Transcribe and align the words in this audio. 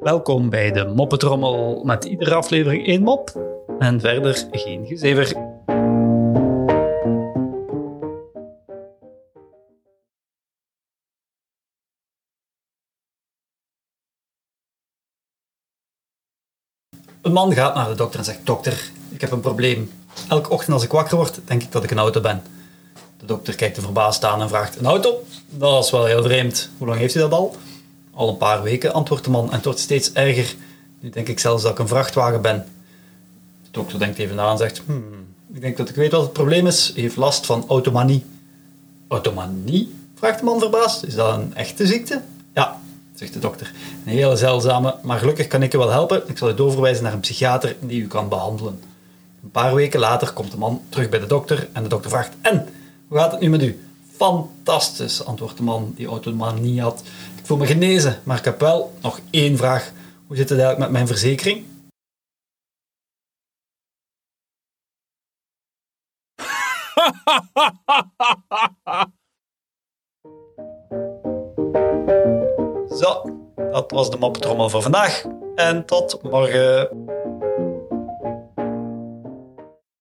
Welkom 0.00 0.50
bij 0.50 0.72
de 0.72 0.92
Moppetrommel 0.94 1.84
met 1.84 2.04
iedere 2.04 2.34
aflevering 2.34 2.86
één 2.86 3.02
mop 3.02 3.32
en 3.78 4.00
verder 4.00 4.46
geen 4.50 4.86
gezever. 4.86 5.36
Een 17.22 17.32
man 17.32 17.52
gaat 17.52 17.74
naar 17.74 17.88
de 17.88 17.94
dokter 17.94 18.18
en 18.18 18.24
zegt: 18.24 18.46
Dokter, 18.46 18.90
ik 19.10 19.20
heb 19.20 19.30
een 19.30 19.40
probleem. 19.40 19.90
Elke 20.28 20.50
ochtend 20.50 20.72
als 20.72 20.84
ik 20.84 20.90
wakker 20.90 21.16
word, 21.16 21.40
denk 21.44 21.62
ik 21.62 21.72
dat 21.72 21.84
ik 21.84 21.90
een 21.90 21.98
auto 21.98 22.20
ben. 22.20 22.42
De 23.24 23.32
dokter 23.32 23.54
kijkt 23.54 23.76
er 23.76 23.82
verbaasd 23.82 24.24
aan 24.24 24.40
en 24.40 24.48
vraagt: 24.48 24.76
Een 24.78 24.86
auto? 24.86 25.24
Dat 25.50 25.84
is 25.84 25.90
wel 25.90 26.04
heel 26.04 26.22
vreemd. 26.22 26.70
Hoe 26.78 26.86
lang 26.86 26.98
heeft 26.98 27.14
u 27.14 27.18
dat 27.18 27.32
al? 27.32 27.56
Al 28.14 28.28
een 28.28 28.36
paar 28.36 28.62
weken, 28.62 28.92
antwoordt 28.92 29.24
de 29.24 29.30
man, 29.30 29.48
en 29.48 29.54
het 29.54 29.64
wordt 29.64 29.78
steeds 29.78 30.12
erger. 30.12 30.54
Nu 31.00 31.10
denk 31.10 31.28
ik 31.28 31.38
zelfs 31.38 31.62
dat 31.62 31.72
ik 31.72 31.78
een 31.78 31.88
vrachtwagen 31.88 32.42
ben. 32.42 32.66
De 33.62 33.68
dokter 33.70 33.98
denkt 33.98 34.18
even 34.18 34.36
na 34.36 34.50
en 34.50 34.58
zegt: 34.58 34.82
hmm, 34.86 35.26
Ik 35.52 35.60
denk 35.60 35.76
dat 35.76 35.88
ik 35.88 35.94
weet 35.94 36.12
wat 36.12 36.22
het 36.22 36.32
probleem 36.32 36.66
is. 36.66 36.90
Hij 36.92 37.02
heeft 37.02 37.16
last 37.16 37.46
van 37.46 37.64
automanie. 37.68 38.24
Automanie? 39.08 39.94
vraagt 40.14 40.38
de 40.38 40.44
man 40.44 40.58
verbaasd. 40.58 41.04
Is 41.04 41.14
dat 41.14 41.34
een 41.34 41.54
echte 41.54 41.86
ziekte? 41.86 42.22
Ja, 42.54 42.80
zegt 43.14 43.32
de 43.32 43.38
dokter. 43.38 43.72
Een 44.04 44.12
hele 44.12 44.36
zeldzame, 44.36 44.94
maar 45.02 45.18
gelukkig 45.18 45.46
kan 45.46 45.62
ik 45.62 45.74
u 45.74 45.78
wel 45.78 45.90
helpen. 45.90 46.22
Ik 46.26 46.38
zal 46.38 46.50
u 46.50 46.54
doorverwijzen 46.54 47.04
naar 47.04 47.12
een 47.12 47.20
psychiater 47.20 47.76
die 47.80 48.02
u 48.02 48.06
kan 48.06 48.28
behandelen. 48.28 48.80
Een 49.42 49.50
paar 49.50 49.74
weken 49.74 50.00
later 50.00 50.32
komt 50.32 50.50
de 50.50 50.58
man 50.58 50.80
terug 50.88 51.08
bij 51.08 51.20
de 51.20 51.26
dokter 51.26 51.68
en 51.72 51.82
de 51.82 51.88
dokter 51.88 52.10
vraagt: 52.10 52.32
En, 52.40 52.68
hoe 53.14 53.22
gaat 53.22 53.32
het 53.32 53.40
nu 53.40 53.48
met 53.48 53.62
u? 53.62 53.84
Fantastisch, 54.16 55.24
antwoordt 55.24 55.56
de 55.56 55.62
man 55.62 55.92
die 55.96 56.06
automanie 56.06 56.80
had. 56.80 57.02
Ik 57.38 57.46
voel 57.46 57.56
me 57.56 57.66
genezen, 57.66 58.20
maar 58.24 58.38
ik 58.38 58.44
heb 58.44 58.60
wel 58.60 58.92
nog 59.02 59.20
één 59.30 59.56
vraag. 59.56 59.92
Hoe 60.26 60.36
zit 60.36 60.48
het 60.48 60.58
eigenlijk 60.58 60.90
met 60.90 60.90
mijn 60.90 61.06
verzekering? 61.06 61.64
Zo, 73.00 73.22
dat 73.56 73.90
was 73.90 74.10
de 74.10 74.16
moppetrommel 74.18 74.68
voor 74.68 74.82
vandaag. 74.82 75.24
En 75.54 75.86
tot 75.86 76.22
morgen. 76.22 76.88